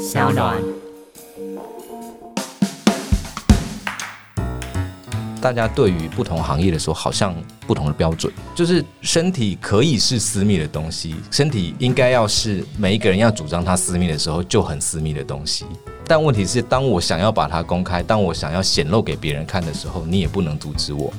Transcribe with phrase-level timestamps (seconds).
[0.00, 0.56] 小暖。
[5.42, 7.34] 大家对于不同行业的时候，好像
[7.66, 8.32] 不同的标准。
[8.54, 15.66] 就是身体可以是私密的东西，身体应该要是每一个人要主张它私密的时候就很私密的东西。
[16.06, 21.12] 但问题是，当我想要把它公开，当我想要显露给别人看的时候，你也不能阻止我。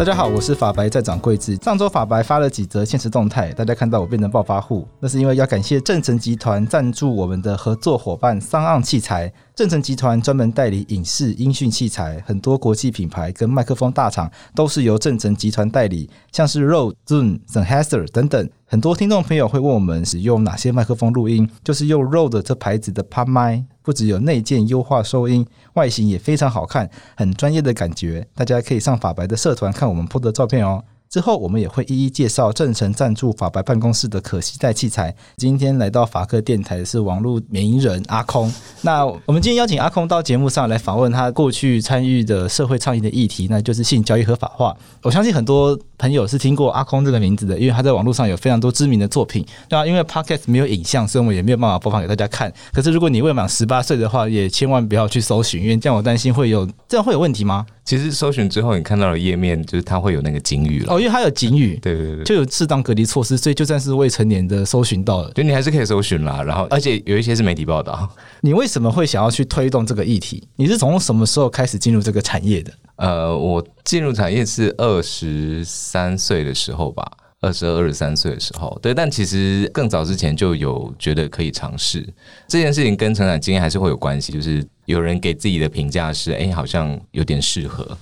[0.00, 1.54] 大家好，我是法白在掌柜子。
[1.56, 9.30] 上周法白发了几则现实动态，大家看到我变成暴发户，那是因为要感谢正成集团赞助我们的合作伙伴桑昂器材。
[9.54, 18.48] 正成集团专门代理影视音讯器材，很多国际品牌跟麦克风大厂都是由正成集团代理，像是 Rode、Zoom、Sennheiser 等等。
[18.72, 28.24] 很多听众朋友会问我们使用哪些麦克风录音，就是用 Rode 这牌子的 POD 麦，不只有内建优化收音，外形也非常好看，很专业的感觉。
[28.32, 30.84] 大家可以上法白的社团看我们 PO 的照片哦。
[31.10, 35.12] 之后我们也会一一介绍正成赞助法白办公室的可携带器材。
[35.36, 38.52] 今天来到法客电台的是网络名人阿空。
[38.82, 44.72] 那我们今天邀请阿空到节目上来访问他过去参与的社会倡议的议题，那就是性交易合法化。
[45.02, 49.44] 我相信很多朋友是听过阿空这个名字的，因为他在网络上有非常多知名的作品。
[49.68, 52.52] 那因为 Podcast 没有影像，所以我们也没有办法播放给大家看。
[52.72, 57.66] 可是如果你未满十八岁的话，也千万不要去搜寻，因为这样我担心会有这样会有问题吗？
[57.90, 60.94] 其实搜寻之后，你看到的页面就是它会有那个警语了。
[60.94, 66.40] 哦，因为它有警语，对对对，就有适当隔离措施，所以就算是未成年的搜寻到了，就你还是可以搜寻啦。
[66.40, 68.08] 然后，而且有一些是媒体报道。
[68.42, 70.46] 你为什么会想要去推动这个议题？
[70.54, 72.72] 你是从什么时候开始进入这个产业的？
[72.94, 77.04] 呃，我进入产业是二十三岁的时候吧。
[77.40, 82.06] 二十二、二十三岁的时候，对，但其实更早之前就有觉得可以尝试
[82.46, 84.30] 这件事情，跟成长经验还是会有关系。
[84.30, 87.96] 就是有人给自己的评价是，哎，好像有点适合，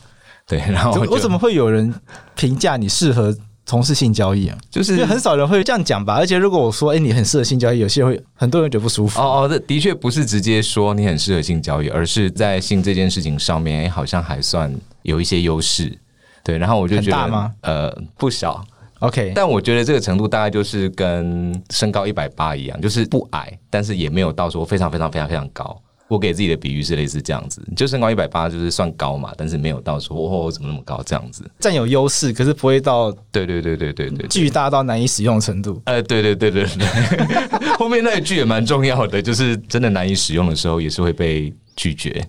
[0.46, 0.58] 对。
[0.58, 1.94] 然后我怎么会有人
[2.34, 3.32] 评价你适合
[3.64, 4.58] 从事性交易啊？
[4.70, 6.14] 就是很少人会这样讲吧。
[6.14, 9.20] 而且如果我说，哎，你很适合性交易，有些人会很多人觉得不舒服。
[9.20, 15.96] 哦哦，这的确不是直接说你很适合性交易，而是在性这件事情上面，哎，好像还算有一些优势。
[16.42, 17.52] 对，然后我就觉得？
[17.60, 18.64] 呃，不小。
[19.00, 25.80] OK，但我觉得这个程度大概就是跟身高一百八一样，就是不矮，但是也没有到说非常非常非常非常高。
[26.08, 35.80] 我给自己的比喻是类似这样子，就身高一百八就是算高嘛，但是没有到说哦，我怎么那么高这样子，占有优势，可是不会到对对对对对对巨大到难以使用程度。
[35.84, 42.26] 呃，对对对对对， 后面那一句也蛮重要的，就是真的难以使用的时候，也是会被拒绝。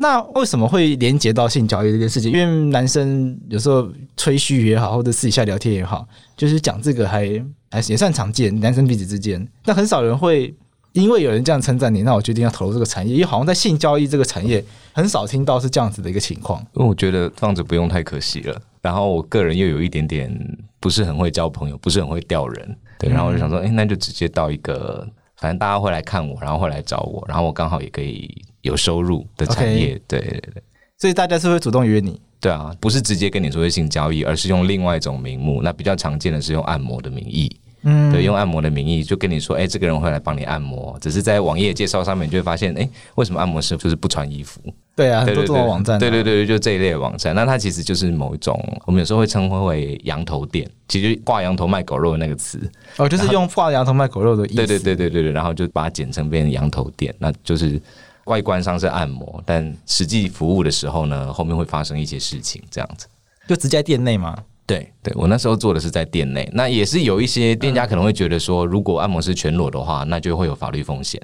[0.00, 2.30] 那为什么会连接到性交易这件事情？
[2.30, 9.46] 因为男生有时候吹嘘也好，或者私底下聊天也好，就是讲这个还还也算常见，男生彼此之间。
[9.64, 10.54] 但很少人会
[10.92, 13.12] 因为有人这样称赞你，那我决定要投入这个产业。
[13.14, 16.60] 因为好像在性交易这个产业，很少听到是这样子的一个情况。
[16.74, 18.56] 因为我觉得放着不用太可惜了。
[18.80, 20.32] 然后我个人又有一点点
[20.78, 22.76] 不是很会交朋友，不是很会钓人。
[23.00, 25.06] 对，然后我就想说，哎、欸，那就直接到一个，
[25.38, 28.44] 反正大家会来看我，然后会来找我，然后我刚好也可以。
[28.62, 30.00] 有收入的产业，Okay.
[30.08, 30.62] 对对对，
[30.98, 35.62] 所以大家是会主动约你，对啊，不是直接跟你说性交易，而是用另外一种名目。
[35.62, 44.60] 那比较常见的是用按摩的名义，嗯，对，用按摩的名义就跟你说，哎，这个人会来帮你按摩，只是在网页介绍上面，你就会发现，哎，为什么按摩师就是不穿衣服？
[44.98, 47.34] 对啊，很多这种网站、啊，对对对对，就这一类的网站。
[47.34, 52.60] 那它其实就是某一种，我们有时候会称呼为羊头店，其实挂羊头卖狗肉的那个词，
[52.96, 54.56] 哦，就是用挂羊头卖狗肉的意思。
[54.56, 57.80] 对对对对对对，然后就把它简称变成羊头店，那就是。
[58.28, 63.06] 外观上是按摩，但实际服务的时候呢，后面会发生一些事情，这样子。
[63.48, 64.36] 就直接在店内吗？
[64.66, 71.18] 对，对我那时候做的是在店内，那也是有一些店家可能会觉得说，如果按摩师全裸的话，那就会有法律风险。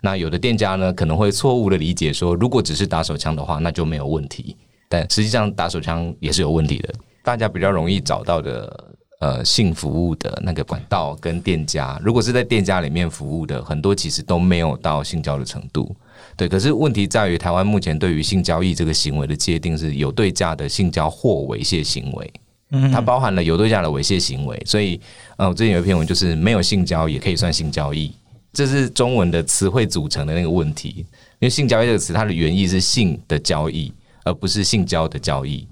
[0.00, 4.56] 那有的店家呢，可能会错误的理解说，如果只是打手枪的话，那就没有问题。
[4.88, 6.94] 但实际上打手枪也是有问题的。
[7.22, 8.84] 大家比较容易找到的
[9.20, 15.94] 呃性服务的那个管道跟店家，如果是在店家里面服务的，很多其实都没有到性交的程度。
[16.36, 22.32] 对，可是问题在于，台湾目前对于性交易这个行为的界定是有对价的性交或猥亵行为，
[22.70, 25.00] 嗯，它包含了有对价的猥亵行为，所以，
[25.36, 28.12] 呃，我之前有一篇文就是没有性交也可以算性交易，
[28.52, 31.06] 这是中文的词汇组成的那个问题，因
[31.40, 33.92] 为性交易这个词它的原意是性的交易，
[34.24, 35.66] 而不是性交的交易。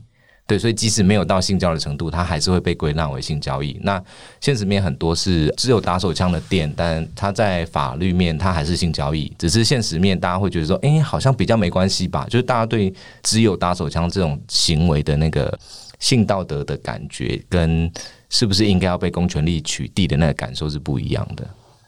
[0.49, 3.77] 对，所以即使没有到性交的程度，它还是会被归纳为性交易。
[3.83, 4.01] 那
[4.41, 9.33] 现实面很多是只有打手枪的店，但它在法律面它还是性交易。
[9.37, 12.25] 只是现实面大家会觉得说，哎，好像比较没关系吧？
[12.31, 12.95] 就是大家对
[13.25, 15.59] 只有打手枪这种行为的那个
[15.99, 17.91] 性道德的感觉，跟
[18.31, 21.45] 是不是应该要被公权力取缔的那个感受是不一样的。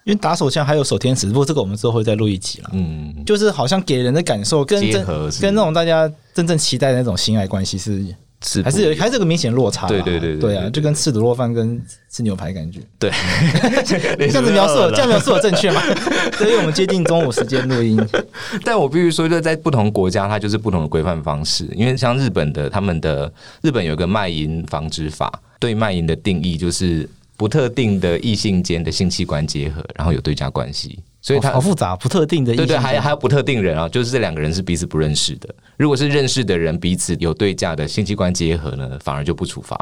[0.08, 2.70] 因为打手枪还有守天使，不过这个我们之后会再录一集了。
[2.72, 5.04] 嗯，就是好像给人的感受跟真
[5.38, 8.02] 跟那种大家真正期待的那种性爱关系是。
[8.40, 9.88] 是还是有还是有个明显落差。
[9.88, 12.78] 对对对对啊，就跟吃卤肉饭跟吃牛排感觉。
[12.96, 13.10] 对，
[13.84, 15.82] 这样子描述，这样描述正确吗？
[16.38, 18.00] 所以我们接近中午时间录音。
[18.64, 21.68] 但我必须说，就在不同国家，它就是不同的规范方式。
[21.74, 27.08] 因为像日本的，他们的日本有个卖淫防止法，对卖淫的定义就是
[27.38, 30.98] 不特定的异性间的性器官结合，然后有对价关系。
[31.20, 35.48] 所以它好复杂，不特定的对对，还还有不特定人啊，就是这两个人是彼此不认识的。
[35.76, 39.76] 如果是认识的人，彼此有对价的性器官结合呢，反而就不处罚。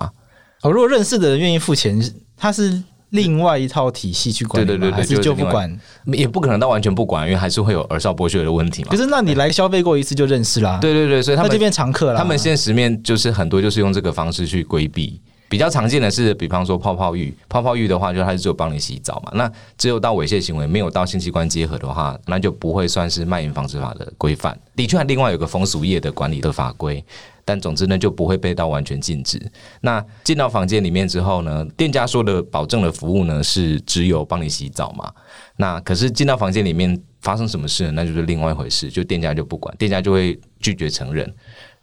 [0.62, 1.99] 哦，如果认识的人愿意付钱，
[2.37, 8.88] 他是另外一套体系去管，对对对，还是就不管，也不可能到完全不管，因为还是会有儿少剥削的问题嘛。
[8.91, 12.19] 可是那你来消费过一次就认识啦，对对对，所以他们这边常客了。
[12.19, 15.20] 他们现实面就是很多就是用这个方式去规避。
[15.48, 19.31] 比较常见的是，比方说泡泡浴，泡泡浴的话，就它是只有帮你洗澡嘛。
[19.34, 24.58] 那只有到猥亵行为，没有到性器官结合的话，那就不会算是卖淫防止法的规范。
[24.75, 27.04] 的确，另外有个风俗业的管理的法规，
[27.44, 29.40] 但总之呢，就不会被到完全禁止。
[29.81, 35.12] 那进到房间里面之后呢，店家说的保证的服务呢，是只有帮你洗澡嘛。
[35.56, 37.92] 那可是进到房间里面发生什么事？
[37.92, 41.32] 那就是另外一回事，就店家就不管，店家就会拒绝承认。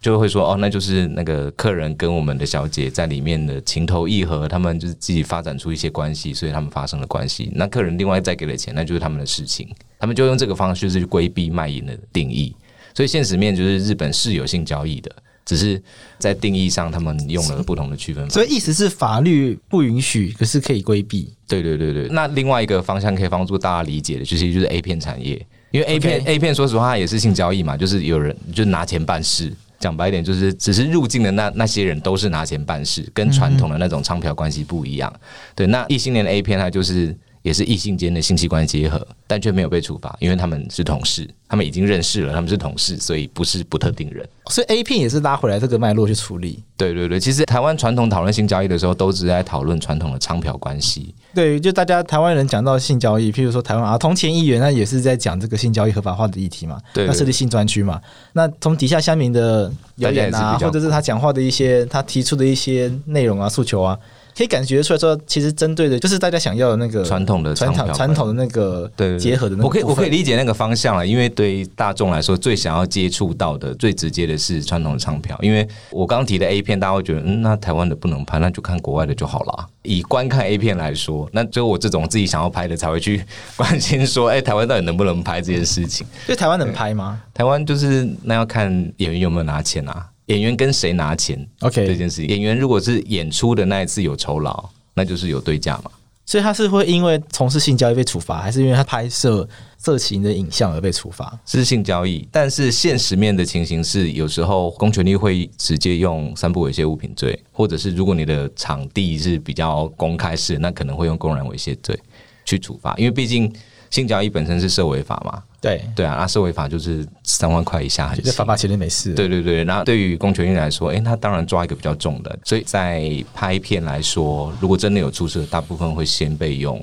[0.04, 7.50] 就会说哦，那就是那个客人跟我们的小姐在里面的情投意合，他们就是自己发展出一些关系，所以他们发生了关系。
[7.54, 9.66] 那客人另外再给了钱，那就是他们的事情。
[9.98, 12.54] 他们就用这个方式去规避卖淫的定义。
[12.92, 15.10] 所以现实面就是日本是有性交易的，
[15.46, 15.82] 只是
[16.18, 18.28] 在定义上他们用了不同的区分。
[18.28, 21.32] 所以意思是法律不允许，可是可以规避。
[21.48, 22.08] 对对对对。
[22.10, 25.34] 那另外一个方向可以帮助大家理解的，就是就是 A 片产业，
[25.70, 26.22] 因为 A 片.
[26.26, 29.50] A 片说实话也是性交易嘛，就是有人就拿钱办事。
[29.84, 35.12] 讲白一点，就是只是入境的那那些人都是拿钱办事，跟传统的那种唱票关系不一样。
[35.54, 37.14] 对，那异性恋的 A 片，它就是
[37.44, 41.28] 也是异性间的性器官结合，但却没有被处罚，因为他们是同事。
[41.46, 44.26] 他们已经认识了，他们是同事，所以不是不特定人。
[44.46, 46.64] 所以 A 片也是拉回来这个脉络去处理。
[46.74, 51.14] 对对对，其实台湾传统讨论性交易的时候，都只是在讨论传统的娼嫖关系。
[51.34, 56.80] 对，就大家台湾人讲到性交易，譬如说台湾啊，同前议员那也是在讲这个性交易合法化的议题嘛。
[56.94, 58.00] 对，那设立性专区嘛。
[58.32, 63.96] 那从底下乡民的谣言啊，或者是他讲话的一些他提出的一些内容啊、诉求啊。
[64.36, 69.64] 可以感觉出来说，其实针对的就是大家想要的那个传统的传统传统的那个结合的那个。
[69.64, 75.38] 我可以我可以理解那个方向了，因为对于大众来说，最想要接触到的最直接的是传统的唱票。
[75.40, 79.66] 因为我刚提的 A 片，大家会觉得，嗯，那台湾的不能拍，那就看国外的就好了。
[79.82, 83.24] 以观看 A 片来说，那只有我这种自己想要拍的才会去
[83.56, 86.04] 关心说，哎，台湾到底能不能拍这件事情？
[86.26, 87.20] 所以台湾能拍吗？
[87.32, 90.08] 台湾就是那要看演员有没有拿钱啊。
[90.26, 95.90] 演员跟谁拿钱？OK，这件事情，演员如果是演出的那一次有酬劳，那就是有对价嘛。
[96.26, 101.38] 所以他是会因为从事性交易被处罚，还是因为他拍摄色情的影像而被处罚？
[101.44, 111.98] 是性交易，但是现实面的情形是，有时候公权力会直接用三不猥亵物品罪，或者是如果你的场地是比较公开式，那可能会用公然猥亵罪
[112.46, 113.52] 去处罚，因为毕竟。
[113.90, 115.40] 性交易本身是涉违法嘛？
[115.64, 119.14] 对对啊，那涉违法就是三万块以下很，这罚罚钱就没事。
[119.14, 122.38] 对对对，那对于公权力来说，哎、欸，他当然抓一个比较重的。
[122.44, 126.78] 所以在拍片来说，如果真的有出事，大部分会先被用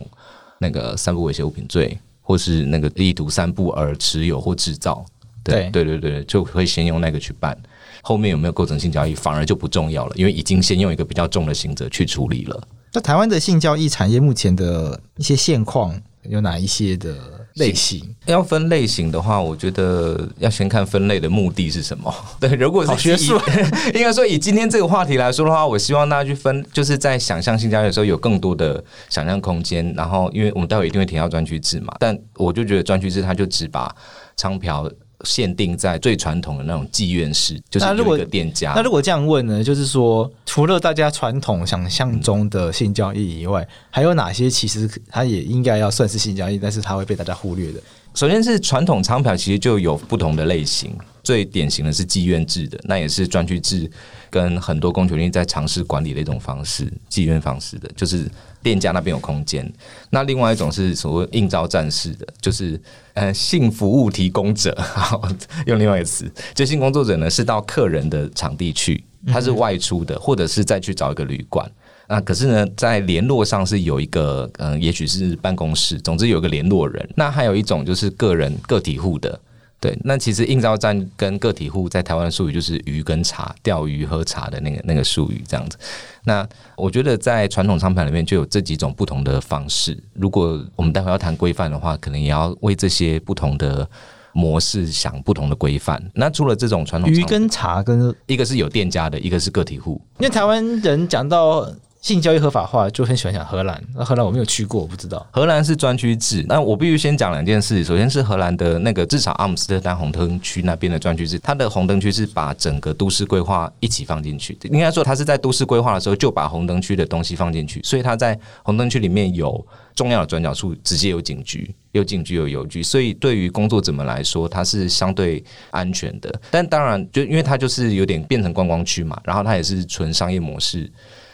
[0.57, 5.05] 那个三不猥亵物品罪，或是那个意图三不而持有或制造。
[5.43, 7.55] 对对对对，就会先用那个去办。
[8.01, 12.67] 后面有没有构成性交易，反而就不重要了，因为已经先用一个比较重的刑责去处理了。
[12.93, 16.01] 那台湾的性交易产业目前的一些现况。
[16.29, 17.17] 有哪一些的
[17.61, 18.15] 类型？
[18.25, 22.13] 要分类型的话，我觉得要先看分类的目的是什么。
[22.41, 23.39] 对，如果是学术，
[23.93, 29.93] 应该说以今天这个话题来说的话，我希望大家去分，就是在想象性教育的时候有更多的想象空间。
[29.95, 33.95] 然后，因为我们待会一定会提到专区制嘛，但我就觉得专区制它就只把
[34.35, 34.89] 昌嫖。
[35.23, 38.73] 限定在最传统的那种妓院式，就是有一个店家。
[38.75, 39.63] 那如果这样问呢？
[39.63, 47.79] 就是说，除了大家传统想象中的性交易以外，还有哪些其实它也应该要算是性交易，但是它会被大家忽略的？
[48.13, 50.95] 首先是传统娼嫖，其实就有不同的类型。
[51.23, 53.89] 最典型的是妓院制的，那也是专区制
[54.27, 58.27] 跟很多公权力在尝试管理的一种方式，妓院方式的，就是
[58.63, 59.71] 店家那边有空间。
[60.09, 62.81] 那另外一种是所谓应召战士的，就是
[63.13, 65.21] 呃性服务提供者，好，
[65.67, 71.71] 用另外一个词，就性工作者呢是到客人的场地去，他是外出的，或者是再去找一个旅馆。
[72.11, 77.09] 那可是呢，在联络上是有一个，嗯、呃，也许是办公室，总之有一个联络人。
[77.15, 79.39] 那还有一种就是个人个体户的，
[79.79, 79.97] 对。
[80.03, 85.77] 那其实应招站跟个体户在台湾的术语就是鱼跟茶，钓鱼喝茶的那个那个术语这样子。
[86.25, 89.97] 那我觉得在传统商盘里面就有这几种不同的方式。
[90.13, 93.87] 如果我们待会要谈规范的话，可能也要为这些不同的
[94.33, 96.03] 模式想不同的规范。
[96.13, 100.01] 那除了这种传统鱼跟茶跟一个是有店家的，一个是个体户。
[100.19, 101.73] 因为台湾人讲到。
[102.01, 105.25] 性交易合法化就很喜欢讲荷兰，那荷兰我没有去过，我不知道。
[105.29, 107.83] 荷兰是专区制，那我必须先讲两件事。
[107.83, 114.57] 首先是荷兰的那个至少阿姆斯特丹红灯区那边的专区制，它的红灯区是把整个都市规划一起放进去。
[114.63, 126.33] 应该说，它是在都市规划的时候就把红灯区的东西放进去，所以它在红灯区里面有重要的转角处，直接有警局，有警局有邮局，所以对于工作者们来说，它是相对安全的。
[126.49, 130.91] 但当然，就因为它就是有点变成观光区嘛，然后它也是纯商业模式。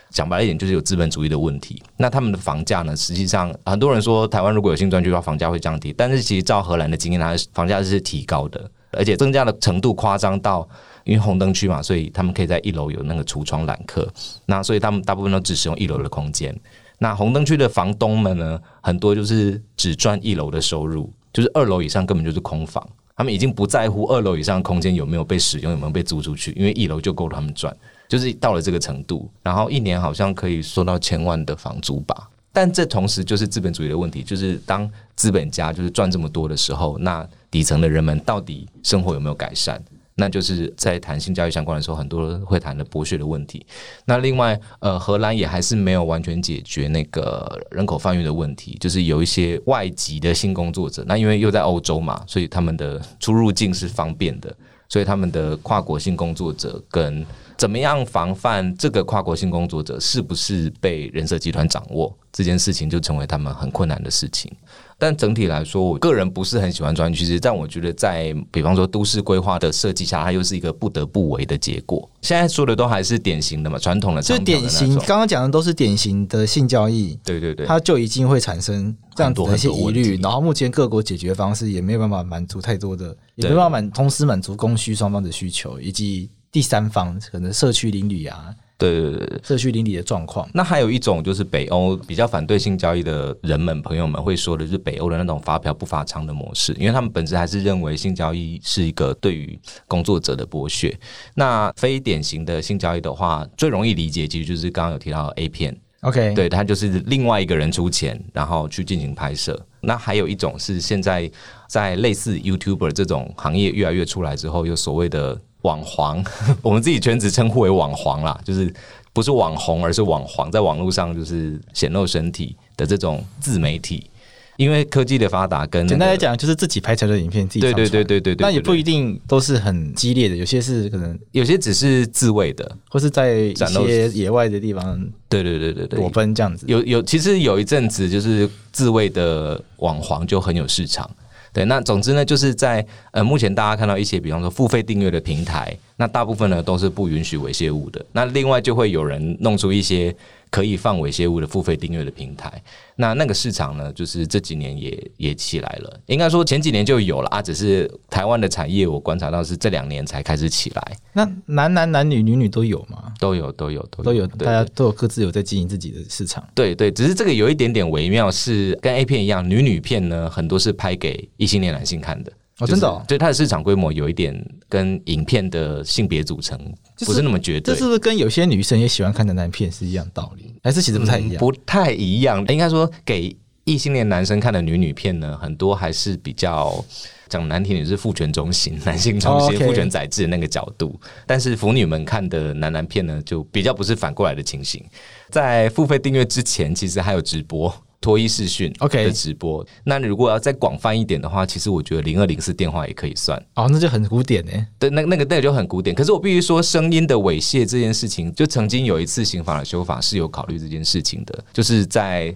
[0.10, 1.82] 讲白一点，就是有资本主义的问题。
[1.98, 2.96] 那他们的房价呢？
[2.96, 5.94] 实际上，很多人说台湾如果有新专区的话，房价会降低。
[5.98, 10.68] 但是其实照荷兰的经验，它的房价是提高的，而且增加的程度夸张到，
[11.04, 14.08] 因为红灯区嘛，所以他们可以在一楼有那个橱窗揽客。
[14.46, 16.58] 那所以他们大部分都只使用一楼的空间。
[17.00, 22.88] 那红灯区的房东们呢，很多就是只赚一楼的收入，就是二楼以上根本就是空房。
[23.16, 27.76] 他们已经不在乎二楼以上的空间有没有被使用，有没有被租出去，因为一楼就够他们赚。
[28.08, 32.30] 就是到了这个程度，然后一年好像可以收到千万的房租吧。
[32.54, 39.80] 但这同时就是资本主义的问题，就是当资本家就是赚这么多的时候，那底层的人们到底生活有没有改善？
[40.20, 43.64] 那就是在谈性交易相关的时候，很多人会谈的剥削的问题。
[44.06, 54.52] 那另外，呃，荷兰也还是没有完全解决那个人口贩运的问题，就是有一些外籍的性工作者，那因为又在欧洲嘛，所以他们的出入境是方便的，
[54.90, 57.24] 所以他们的跨国性工作者跟
[57.58, 64.52] 怎么样防范这个跨国性工作者是不是被人社集团掌握这件事情，就成为他们很困难的事情。
[65.00, 72.10] 但整体来说，我个人不是很喜欢专区制，但我觉得在比方说都市规划的设计下，它又是一个不得不为的结果。
[72.22, 74.96] 现在说的都还是典型的嘛，传统的，就典型。
[75.00, 80.18] 刚刚讲的都是典型的性交易，对对对，它就已经会产生这样子的一些疑虑。
[80.18, 86.30] 然后目前各国解决方式也没有办法满足太多的，也没办法满同时满足供需双方的需求，以及。
[86.52, 90.50] 第三方可能社区邻里啊，对对对，社区邻里的状况。
[90.54, 100.98] 那还有一种就是北欧比较反对性交易的人们朋友们会说的，就是北欧的那种发票不发娼的模式，因为他们本质还是认为性交易是一个对于工作者的剥削。
[101.36, 109.60] 那非典型的性交易的话，最容易理解其实就是刚刚有提到的 A 片，OK，对，他就是另外一个人出钱，然后去进行拍摄。
[109.82, 111.30] 那还有一种是现在
[111.68, 115.40] 在类似 YouTuber 这种行业越来越出来之后，有所谓的。
[115.68, 116.24] 网黄，
[116.64, 118.74] 我们自己圈子称呼为网黄啦，就是
[119.14, 124.10] 不是网红，而是网黄，在网络上就是显露身体的这种自媒体。
[124.58, 136.66] 因为科技的发达，跟简单来讲，就是自己拍成的影片，自己对对对对对对，那也不一定都是很激烈的，有些是可能有些只是自慰的，或是在一些野外的地方，对对对对对，裸奔这样子。
[136.68, 141.08] 有有，其实有一阵子就是自慰的网黄就很有市场。
[141.54, 148.06] 对，那总之呢，就是在呃，目前大家看到一些，比方说付费订阅的平台，那大部分呢都是不允许猥亵物的。
[148.12, 150.16] 那另外就会有人弄出一些。
[150.50, 152.62] 可以放猥亵物的付费订阅的平台，
[152.96, 156.00] 那那个市场呢，就是这几年也也起来了。
[156.06, 160.98] 应该说前几年就有了啊，只是台湾的产业我观察到是这两年才开始起来。
[161.14, 163.14] 那男男、男女、女女都有吗？
[163.20, 166.48] 都有，都有，都有，都有，大家都有各自有在经营自己的市场。
[166.56, 172.32] 对对，只是这个有一点点微妙，是跟 A 片一样，女女片呢很多是拍给异性恋男性看的。
[172.60, 174.36] 哦，真的，哦，对它的市场规模有一点
[174.68, 176.60] 跟影片的性别组成
[177.06, 177.76] 不是那么绝对。
[177.76, 180.56] 这是不是跟有些女生也喜欢看的男片是一样道理？
[180.64, 181.36] 还是其实不太一样？
[181.36, 182.44] 嗯、不太一样。
[182.48, 186.84] 应该说，给异性恋男生看的女女片呢，很多还是比较
[187.30, 191.00] 讲难听点，是父权中心、 男性中心、父权宰制的那个角度。
[191.28, 194.84] 但是腐女们看的男男片呢，就比较不是反过来的情形。
[195.30, 197.72] 在付费订阅之前，其实还有直播。
[198.00, 199.66] 脱衣视讯，OK 的直播。
[199.84, 203.38] 那如果要再广泛一点的话，其实我觉得零二零四电话也可以算。
[203.56, 204.66] 哦，那就很古典诶。
[204.78, 205.96] 对，那那个那个就很古典。
[205.96, 212.34] 可是我必须说，声音的猥亵这件事情，就曾经有一次刑法的修法是有考虑这件事情的，就是在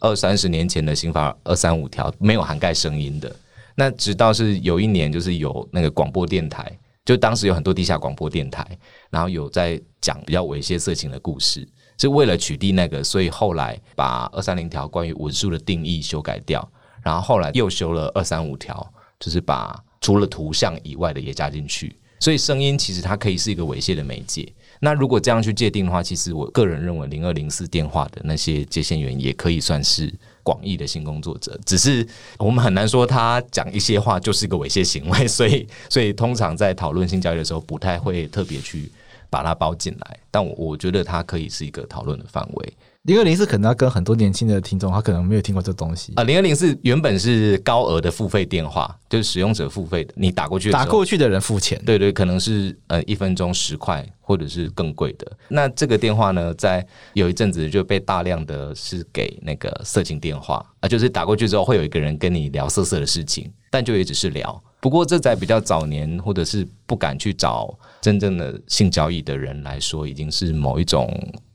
[0.00, 3.34] 二三十年前的刑法二三五条没有涵盖声音的。
[3.76, 6.70] 那直到是有一年，就是有那个广播电台，
[7.04, 8.66] 就当时有很多地下广播电台，
[9.10, 11.66] 然后有在讲比较猥亵色情的故事。
[11.98, 16.66] 是为了取缔那个，所以后来把二三零条关于文书的定义修改掉，
[17.02, 18.86] 然后后来又修了二三五条，
[19.20, 21.96] 就是把除了图像以外的也加进去。
[22.20, 24.50] 所以声音其实它可以是一个猥亵的媒介。
[24.80, 32.06] 那如果这样去界定的话，其实我个人认为零二零四电话的那些接线员也可以算是广义的性工作者，只是
[32.38, 35.28] 我们很难说他讲一些话就是一个猥亵行为。
[35.28, 38.90] 所以，所以通常在讨论性交易的时候，不太会特别去。
[39.34, 42.72] 把它包进来，但我我觉得它可以是一个讨论的范围。
[43.02, 46.22] 零二零是可能要跟很多年轻的听众，他可能没有听过这东西啊。
[46.22, 51.82] 零二零是原本是高额的付费电话，就是使用者付费的，你打过去，打过去的人付钱。
[51.84, 55.30] 对对，可能是呃一分钟十块，或者是更贵的。
[55.48, 64.62] 那这个电话呢，在有一阵子就被大量的是给那个色情电话啊，就是打过去之后会有一个人跟你聊色色的事情，但就也只是聊。
[64.84, 71.08] 不过这在比较早年或者是不敢去找真正的性交易的人来说，已经是某一种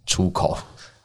[0.08, 0.58] 出口。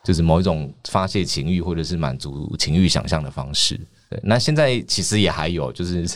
[0.03, 3.75] 就是某一种发泄情欲或者是满足情欲想象的方式。
[4.11, 6.07] 对，那现在其实也还有，就是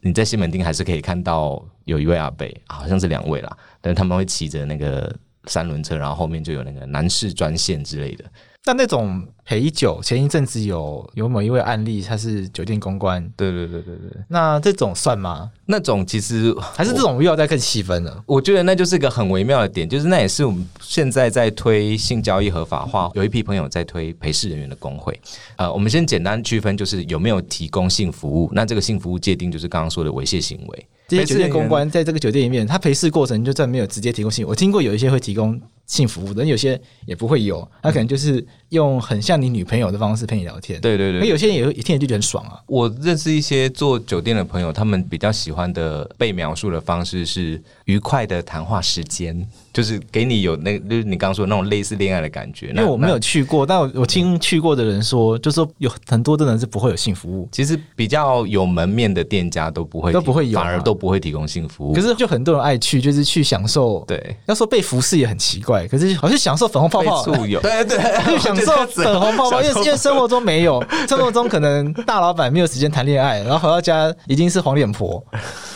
[0.00, 5.12] 你在西门町还是可以看到有一位阿伯，好像是两位啦，但是他们会骑着那个
[5.46, 8.24] 三轮车，然后后面就有那个男士专线之类的。
[8.64, 13.20] 但那种陪酒，前一阵子有有某一位案例，他是酒店公关。
[13.36, 14.22] 对对对对对。
[14.28, 15.50] 那这种算吗？
[15.66, 18.22] 那种其实还是这种又要再更细分了。
[18.24, 25.20] 我觉得那就是一个很微妙的点，就是那也是我们现在在推性交易合法化，有一批朋友在推陪侍人员的工会。
[25.56, 28.48] 呃，我们先简单区分，就是有没有提供性服务。
[28.52, 30.86] 那这个性服务界定就是刚刚说的猥亵行为。
[31.08, 35.60] 这些酒店公关在这个酒店里面，他陪侍过程就算没有直接提供性，我听过有一些会提供。
[35.86, 40.80] 性服务的，有些也不会有，他可能就是用很像你女朋友的方式陪你聊天。
[40.80, 42.60] 对对对，那有些人也会一听就觉得很爽啊。
[42.66, 49.46] 我认识一些做酒店的朋友，他们比较喜欢的被描述的方式是愉快的谈话时间。
[49.72, 52.68] 就是给你有那，就是你刚刚说的那种类似恋爱的感觉。
[52.68, 57.48] 因为我没有去过，但我我听去过的人说，就是说有很多的人是不会有性服务。
[57.50, 61.94] 其实比较有门面的店家都不会，都不会有，反而都不会提供性服务。
[61.94, 64.04] 可是就很多人爱去，就是去享受。
[64.06, 67.24] 对，要说被服侍也很奇怪，可是好像享受粉红泡泡。
[67.24, 75.24] 对对，就 享受粉红泡泡，因为因为生活中没有，生活中可能大老板没有时间谈恋爱，然后回到家已经是黄脸婆。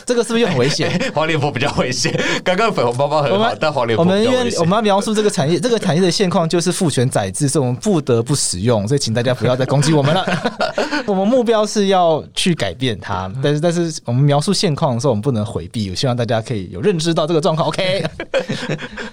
[0.06, 0.88] 这个是不是又很危险？
[1.12, 2.18] 黄脸婆比较危险。
[2.44, 8.86] 刚刚粉红包包很好，但黄脸婆我们因为我们要描述这个产业， 这个产业的现况就是父权宰制，所以我们不得不使用。
[8.86, 10.24] 所以请大家不要再攻击我们了。
[11.06, 15.90] 我们目标是要去改变它，但是但是我们描述现况的时候，我们不能回避。
[15.90, 17.66] 我希望大家可以有认知到这个状况。
[17.66, 18.04] OK，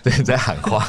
[0.03, 0.87] 对，在喊话。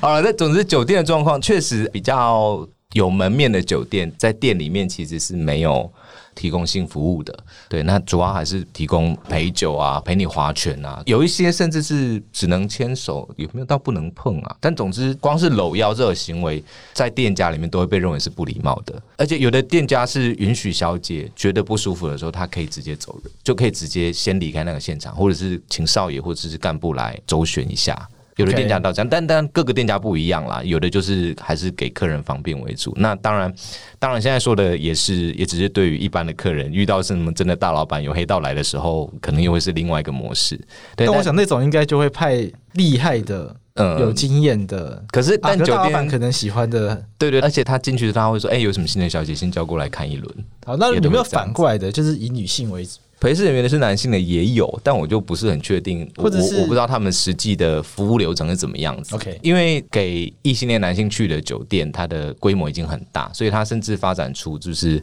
[0.00, 5.92] 好了，那总之酒店的状况确实比较有门面的酒店，在店里面其实是没有。
[6.36, 7.32] 提供性服务的，
[7.68, 14.56] 对，那主要还是提供陪酒啊，陪你划拳啊，有一些甚至是只能牵手，有没有到不能碰啊？
[14.58, 16.60] 但总之，光是搂腰这个行为，
[16.92, 19.00] 在店家里面都会被认为是不礼貌的。
[19.16, 28.08] 而且有的店家是允许小姐觉得不舒服的时候，她可以直接走人，就可以直接先离开那个现场，或者是请少爷或者是干部来周旋一下。
[28.36, 30.60] 有的店家到这样，但但各个店家不一样啦。
[30.64, 32.92] 有的就是还是给客人方便为主。
[32.96, 33.52] 那当然，
[33.98, 40.56] 当然现在说的也是，也只是对于一般的客人，遇到是什么真的大老板有黑道来的时候，可能又会是另外一个模式。
[40.96, 45.04] 对，但我想那种应该就会派厉害的、嗯，有经验的。
[45.12, 50.34] 可是但酒店、啊、大老板可能喜欢的，对对，而且他进去他会说：“哎、欸，有什么新的小姐，先叫过来看一轮。”
[50.66, 52.98] 好，那有没有反过来的，就是以女性为主？
[53.20, 59.14] 陪侍人员的是男性的也有，但我就不是很确定，或者是我，我不知道他们实际的服务流程是怎么样子。
[59.14, 65.02] OK，因为给异性恋男性去的酒店，它的规模已经很大，所以它甚至发展出就是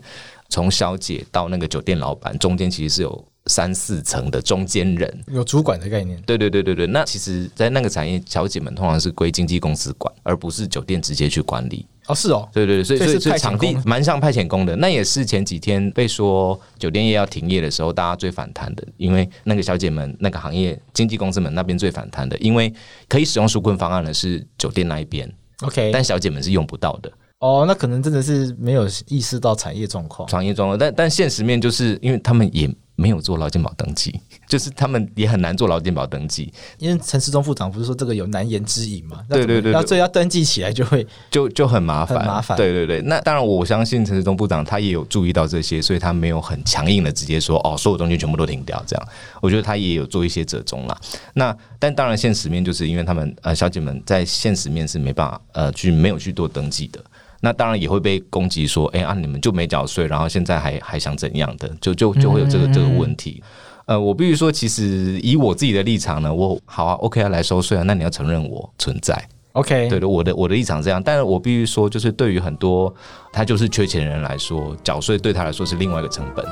[0.50, 6.22] 从小姐到那个酒店老板中间其实是有三四层的中间人，有主管的概念。
[6.22, 11.88] 对对对对对，那其实，在那个产业，小姐们通常是归经纪公司管，而不是酒店直接去管理。
[12.08, 22.74] 哦，是哦，对对对，所以所以所以场地蛮像派遣工的，那也是前几天被说酒店业要停业的时候，大家最反弹的，因为那个小姐们那个行业经纪公司们那边最反弹的，因为
[23.08, 27.12] 可以使用纾困方案的是酒店那一边，OK，但小姐们是用不到的。
[27.40, 32.70] 哦，那可能真的是没有意识到产业状况，产业状况，但但现实面就是因为他们也。
[33.02, 34.14] 没有做劳健保登记，
[34.48, 39.22] 就是他们也很难做劳健保登记，因为陈世忠副长不是说这个有难言之隐嘛？
[39.28, 42.56] 对对对，那，所以要登记起来就会就就很麻烦，很麻烦。
[42.56, 49.08] 对对对，那当然我相信陈世忠部长他也有注意到这些，所以他没有很强硬的直接说哦，所有东西全部都停掉这样。
[49.42, 50.96] 我觉得他也有做一些折中啦。
[51.34, 57.04] 那但当然现实面就是因为他们呃小姐们在现实面是没办法呃去没有去做登记的。
[57.42, 63.44] 那当然也会被攻击说，哎、欸、啊，你们就没缴税，然后现在还还想怎样的，就就就会有这个这个问题。
[63.88, 71.02] 呃，我必须说，其实以我自己的立场呢，我好啊，OK 啊，来收税啊，那你要承认我存在，OK，对的，我的我的立场这样。
[71.02, 72.94] 但是我必须说，就是对于很多
[73.34, 76.46] 他就是缺钱的人来说，缴税对他来说是另外一个成本。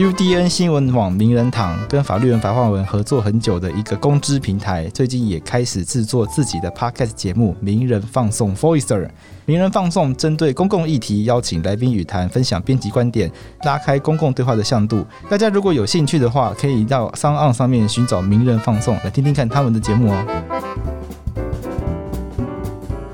[0.00, 9.06] UDN 新闻网名人堂跟法律人白话文合作很久的一个公知平台，最近也开始制作自己的 Podcast 节目《名人放送 Voicer》。
[9.44, 13.30] 名人放送针对公共议题邀请来宾语谈，分享编辑观点，
[13.64, 15.04] 拉开公共对话的向度。
[15.28, 20.24] 大家如果有兴趣的话，可以到 Sound 上面寻找名人放送，来听听看他们的节目哦。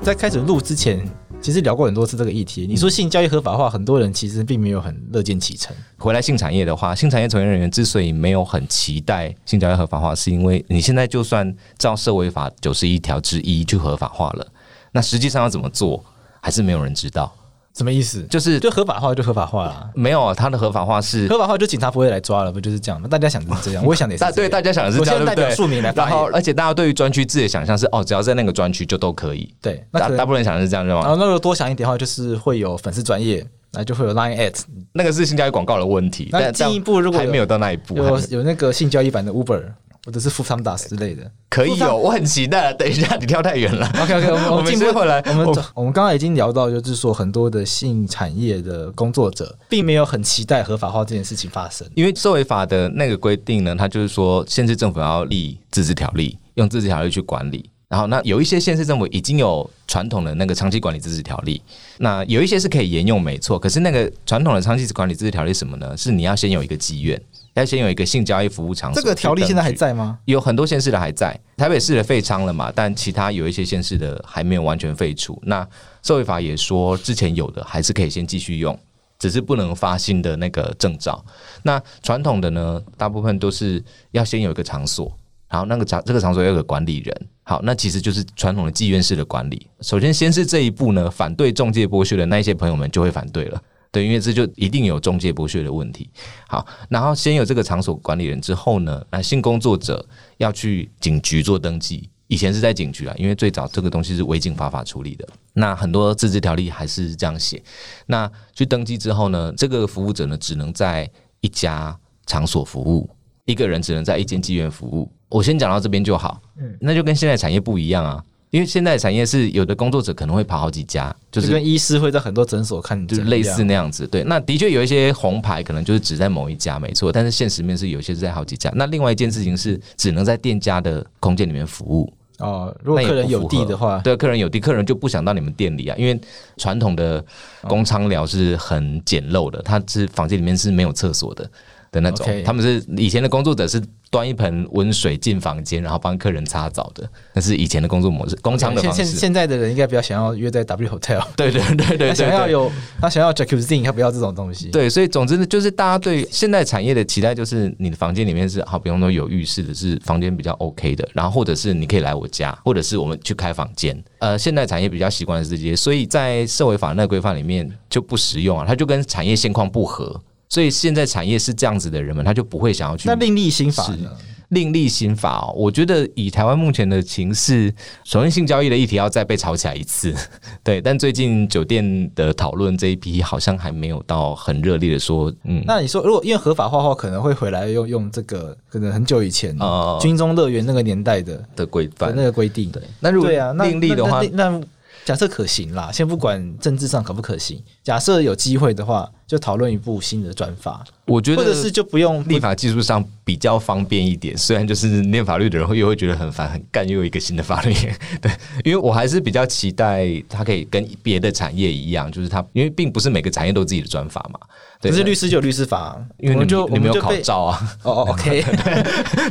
[0.01, 1.05] 在开始录之前，
[1.47, 2.67] 其实聊过很多次这个议题。
[2.67, 5.73] 你说性交易合法化，很多人其实并没有很乐见其成。
[5.97, 14.45] 回来性产业的话，性产业从业人员之所以没有很期待性交易合法化，是因为你现在就算照社会法九十一条之一去合法化了，
[14.91, 16.03] 那实际上要怎么做，
[16.41, 17.33] 还是没有人知道。
[17.77, 18.23] 什么意思？
[18.23, 23.07] 就是就合法化就合法化了，没有它的合法化是合法化，就警察不会来抓了，不就是这样吗？
[23.07, 24.33] 大家想的是这样， 我也想的是这样。
[24.33, 26.09] 对，大家想的是这样，我现在代表庶民来发言。
[26.09, 29.53] 然后，而且大家对于专区自己的想象是哦，只要在那个专区就都可以。
[29.61, 31.01] 对，那大部分人想的是这样，对吗？
[31.01, 34.59] 然后那个多想一点的话，就是会有粉丝专业，那就会有 Line at，
[34.93, 36.29] 那个是性交易广告的问题。
[36.31, 39.61] 那进一步如果还没有到那一步，有有那个性交易版的 Uber。
[40.07, 42.71] 或者是富桑达之类的，可以有，我很期待。
[42.71, 43.85] 等一下，你跳太远了。
[44.01, 45.21] OK OK，我们 我们进步回来。
[45.27, 57.69] 我们我，们刚刚已经聊到，就是说很多的性产业的工作者，并没有很期待合法化这件事情发生，因为社会法的那个规定呢，它就是说，限制政府要立自治条例，用自治条例去管理。
[57.89, 61.61] 然后，那有一些县市政府已经有传统的那个长期管理自治条例，
[61.99, 63.57] 那有一些是可以沿用，没错。
[63.57, 65.95] 可是那个传统的长期管理自治条例什么呢？
[65.95, 67.21] 是你要先有一个妓院。
[67.53, 69.01] 要先有一个性交易服务场所。
[69.01, 70.19] 这个条例现在还在吗？
[70.25, 75.41] 有很多县市的还在，台北市的废娼了嘛，但其他有一些县市的还没有完全废除。
[75.43, 75.67] 那
[76.03, 78.79] 社会法也说，之前有的还是可以先继续用，
[79.17, 81.25] 只是不能发新的那个证照。
[81.63, 85.11] 那传统的呢，大部分都是要先有一个场所，
[85.49, 87.27] 然后那个场这个场所要有个管理人。
[87.49, 89.65] 好，那其实就是传统的妓院式的管理。
[89.79, 93.63] 首先，先是这一步呢，反对中介剥削的那一些朋友们就会反对了。
[93.89, 96.09] 对，因为这就一定有中介剥削的问题。
[96.49, 100.05] 好，然后先有这个场所管理人之后呢，那性工作者
[100.35, 102.09] 要去警局做登记。
[102.27, 105.25] 以前是在警局啊，因为最早这个东西是违警法法处理的。
[105.53, 107.63] 那很多自治条例还是这样写。
[108.07, 113.09] 那去登记之后呢，这个服务者呢只能在一家场所服务，
[113.47, 115.11] 一个人只能在一间妓院服务。
[115.29, 116.39] 我先讲到这边就好。
[116.59, 118.23] 嗯，那就跟现在产业不一样啊。
[118.49, 124.07] 因为现在产业是有的工作者可能会跑好几家，就是跟医师会在很多诊所看，就是类似那样子。
[124.07, 127.11] 对，那的确有一些红牌，可能就是只在某一家，没错。
[127.11, 128.71] 但是现实面是有些是在好几家。
[128.73, 132.11] 那另外一件事情是，只能在店家的空间里面服务。
[132.39, 136.17] 哦，如果客人有地的话，对，客人有地，客人就不想到你们店里啊，因为
[136.55, 137.23] 传统的
[137.63, 141.49] 公娼寮是很简陋的，它是房间里面是没有厕所的
[141.91, 142.25] 的那种。
[142.43, 143.81] 他们是以前的工作者是。
[144.09, 149.03] 端一盆温水进房间，然后帮客人擦澡的，那是以前的工作模式，工厂的方式。
[149.03, 152.71] 现现在的人应该比较想要约在 W Hotel，对对对对，想要有
[153.01, 154.69] 他想要 Jacuzzi，他不要这种东西。
[154.69, 164.01] 对，所以总之呢，就是大家对现代产业的期待，就是你的房间里面是好，比方说有浴室的，是房间比较 OK 的，然后或者是你可以来我家，或者是我们去开房间。
[164.19, 170.17] 呃，现代产业比较习惯的是这些，所以在社会法那规范里面就不实用啊，它就跟产业现况不合。
[170.49, 173.07] 所以现在产业是这样子的人们，他就不会想要去。
[173.07, 174.09] 那另立新法呢？
[174.49, 177.69] 另立新法哦，我觉得以台湾目前的情势，
[178.05, 180.15] 首先性交易的议题要再被炒起来一次，
[180.63, 180.79] 对。
[180.79, 185.61] 但最近酒店的讨论这一批好像还没有到很热烈的说，嗯。
[185.67, 192.71] 那你说，如果因为合法化的话，可能会回来用用这个，可能很久以前哦，军中乐园那个年代的的规范那个规定。
[192.71, 193.29] 对，那如果
[193.65, 194.49] 另立的话，那。
[194.49, 194.61] 那
[195.07, 197.63] 假设可行啦，先不管政治上可不可行。
[197.81, 200.83] 假设有机会的话，就讨论一部新的专法。
[201.05, 204.37] 我觉得，或者是就不用立法技术上比较方便一点。
[204.37, 207.73] 虽然就是念法律的人会又会觉得很烦很干，又有一个新的法律。
[208.21, 208.29] 对，
[208.65, 214.37] 因为我还是比较期待它可以跟别的产业一样，就是它因为并不是每个产业都有自己的专法嘛。
[214.81, 217.77] 可是律师就有律师法，因为你们就你们有考照啊。
[217.83, 218.45] 哦， OK，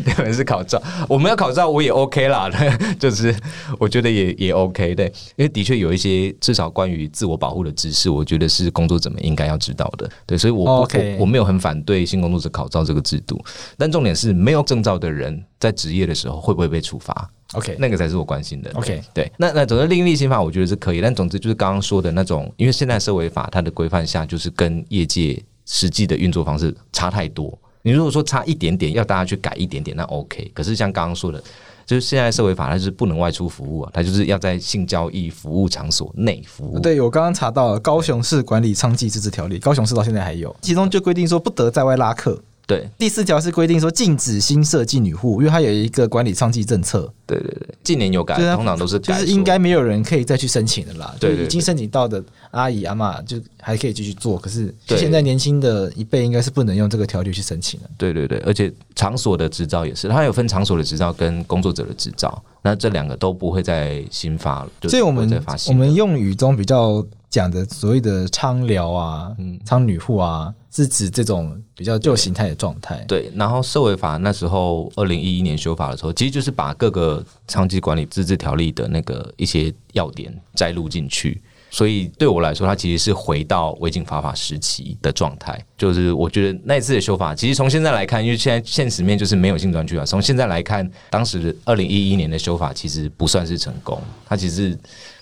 [0.05, 2.51] 你们是考照，我们要考照我也 OK 啦。
[2.99, 3.35] 就是
[3.79, 5.07] 我觉得也也 OK，对，
[5.37, 10.11] 因为的确有一些至少关于自我保护的知识，我觉得是工作者们应该要知道的。
[10.27, 10.89] 对，所以我我
[11.21, 13.41] 我没有很反对性工作者考照这个制度，
[13.79, 18.71] 但重点是没有证照的人在职业的时候会不会被处罚？OK，那个才是我关心的。
[18.75, 25.43] OK，对，那那总之另立新法我觉得是可以，但总之就是刚刚说的那种，因为现在社会法它的规范下就是跟业界。
[25.69, 27.53] 实际的运作方式差太多。
[27.83, 30.49] 你如果说差一点点，要大家去改一点点，那 OK。
[30.55, 31.43] 可是像刚刚说的，
[31.85, 36.79] 就是现在社会法它是不能外出服务啊，它就是要在性交易服务场所内服务。
[36.79, 42.41] 对，我刚刚查到了高雄市管理娼妓自治条例，高雄市到现在还有，其中就规定说不得在外拉客。
[42.67, 47.13] 对，第四条是规定说禁止新设计女户，因为它有一个管理娼妓政策。
[47.25, 51.15] 对对对，近年有改，通常都是改，就是应该没有人可以再去申请的啦。
[51.21, 57.91] 对，已经申请到的阿姨阿妈就还可以继续做，可是现在年轻的一辈应该是不能用这个条例去申请了。
[57.99, 64.71] 对对对，而且场所的执照也是，它有分场所的执照跟工作者的执照，那这两个都不会再新发了。
[64.89, 70.55] 所以我们我们用语中比较讲的所谓的娼寮啊、嗯，娼女户啊。
[70.71, 73.03] 是指这种比较旧形态的状态。
[73.09, 81.41] 对，然后社会法那时候二零一一年修法的时候，其实就是把各个娼妓管理自治条例的那个一些要点摘录进去。
[81.71, 85.63] 所以对我来说，它其实是回到违禁法法时期的状态。
[85.77, 90.05] 就是我觉得那一次的修法，其实从现在来看，因为现在现实面就是没有性专区啊。
[90.05, 94.79] 从现在来看，当时二零一一年的修法其实不算是成功，它其实是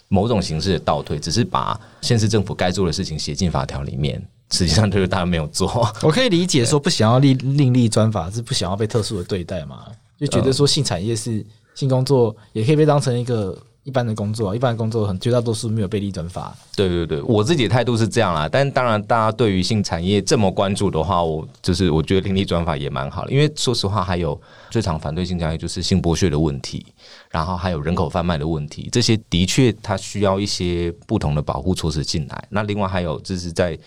[0.08, 4.22] 某种形式的倒退，只是把现市政府该做的事情写进法条里面。
[4.50, 5.66] 实际上就是大家没有做。
[6.02, 9.86] 我可以理解说不想要立另立专法，是不想要被特殊的对待嘛？
[10.20, 16.56] 就觉得说性产业是性工作，也可以被当成一个一般的工作，一般的工作很绝大多数没有被立转法。
[16.74, 18.48] 对对对，我自己的态度是这样啦。
[18.50, 23.30] 但当然，大家对于性产业这么关注的话，我就是我觉得另立转法也蛮好的。
[23.30, 26.84] 因为说实话，还有最常反对性交易就是性剥削的问题，
[27.30, 32.48] 然后还有人口贩卖的问题，这些的确它需要一些不同的保护措施进来。
[32.50, 33.78] 那另外还有就是在。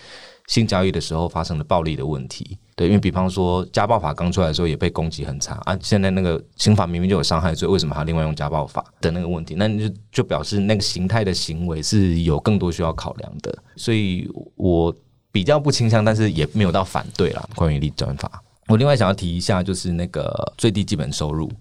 [0.48, 9.56] 性交易的时候发生的暴力的问题，对，因为比方说家暴法刚出来的时候也被攻击很惨啊，现在那个刑法明明就有伤害罪，为什么还要另外用家暴法的那个问题？
[9.58, 14.96] 那你就就表示那个形态的行为是有更多需要考量的，所以我
[15.32, 17.50] 比较不倾向，但是也没有到反对啦。
[17.56, 21.52] 关于立专法，我另外想要提一下，就是那个最低基本收入，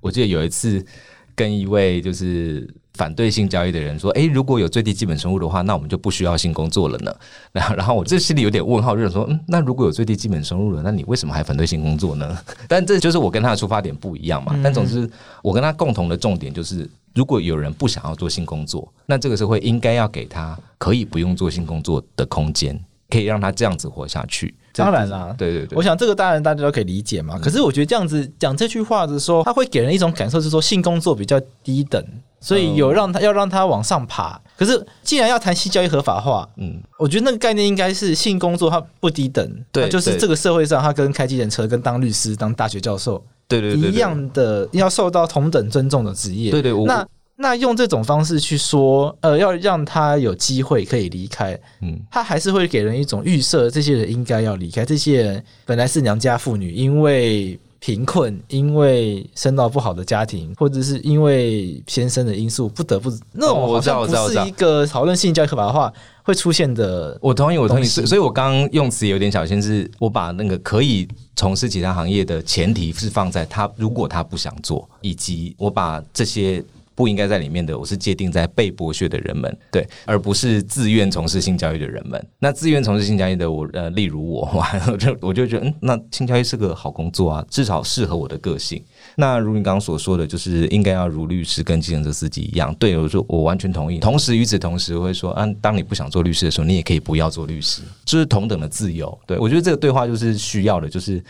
[0.00, 0.86] 我记得有一次
[1.34, 2.72] 跟一位就是。
[3.00, 7.10] 反对性交易的人说：“诶，如果有最低基本收入的话，那我们就不需要性工作了呢。
[7.50, 12.36] ”然后，然后我这心里有点问号，就是说：“嗯，那如果有最低基本收入了，那你为什么还反对性工作呢？”
[12.68, 14.54] 但这就是我跟他的出发点不一样嘛。
[14.62, 15.08] 但总之，
[15.42, 24.54] 我跟他共同的重点就是，如果有人不想要做性工作，那这个社会应该要给他可以不用做性工作的空间，可以让他这样子活下去。
[24.74, 27.38] 当然啦，对对对，我想这个当然大家都可以理解嘛。
[27.38, 32.04] 可是我觉得这样子讲这句话的时候，他会给人一种感受，就是说性工作比较低等。
[32.40, 46.72] 所以有让他要让他往上爬，可是既然要谈性交易合法化，嗯，我觉得那个概念应该是性工作它不低等，对，就是这个社会上他跟开计程车、跟当律师、当大学教授，对对对，一样的要受到同等尊重的职业，对对。
[46.84, 57.60] 那那用这种方式去说，呃，要让他有机会可以离开，嗯，他还是会给人一种预设，这些人应该要离开，这些人本来是娘家妇女，因为。
[57.80, 67.18] 贫困，因为生到不好的家庭，或者是因为先生的因素，不得不那种，我知道，我知道，是一个讨论性教育合法的话会出现的。
[67.20, 67.84] 我同意，我同意。
[67.84, 76.62] 所以，我刚刚用词有点小心，是我把那个可以从事其他行业的前提是放在他如果他不想做，以及我把这些。
[77.00, 82.22] 不应该在里面的，我是界定在被剥削的人们，对，而不是自愿从事性交易的人们。
[82.38, 84.46] 那自愿从事性交易的我，呃，例如我，
[84.86, 88.84] 我就我就觉得，嗯，那性交易是个好工作啊，至少适合我的个性。
[89.16, 92.74] 那如你刚刚所说的，就是应该要如律师跟计程车司机一样。
[92.74, 93.98] 对，我说我完全同意。
[93.98, 99.18] 同时与此同时，会说，啊，当你不想做律师的时候，你也可以不要做律师，就是同等的自由。
[99.26, 101.24] 对，我觉得这个对话就是需要的，就是。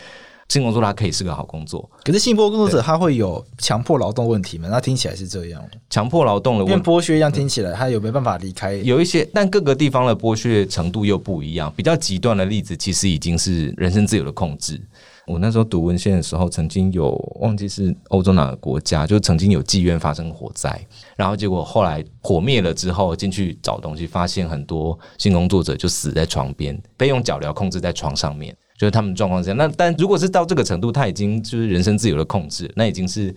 [0.51, 4.67] 性工作它可以是个好工作，可是性剥工作者他会有强迫劳动问题吗？
[4.69, 8.73] 那听起来是这样，强迫劳动的问题，剥削一样听起来他有没有办法离开？
[8.73, 11.71] 有一些，但各个地方的剥削程度又不一样。
[11.73, 14.77] 比较极端的例子，其实已经是人身自由的控制。
[15.25, 20.85] 我那时候读文献的时候，曾经有忘记是欧洲哪个国家，就曾经有妓院发生火灾，
[21.15, 28.53] 然后结果后来火灭了之后，进去找东西，发现很多性工作者就死在床边，被用脚镣控制在床上面。
[28.81, 33.31] 就是他们状况是这样，那但如果是到这个程度，他已经就是人身自由的控制，那已经是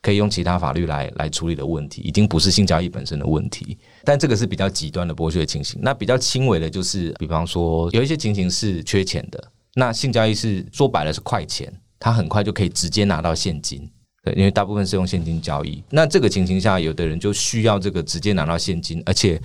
[0.00, 3.76] 可以用其他法律来来处理的问题，已经不是性交易本身的问题。
[4.04, 5.78] 但这个是比较极端的剥削情形。
[5.82, 13.86] 那比较轻微的，就是比方说有一些情形是缺钱的，那性交易是说白了是快钱，他很快就可以直接拿到现金，
[14.24, 15.84] 对，因为大部分是用现金交易。
[15.90, 19.38] 那这个情形下，有的人就需要这个直接拿到现金，而且